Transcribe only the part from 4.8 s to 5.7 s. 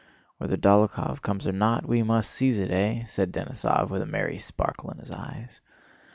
in his eyes.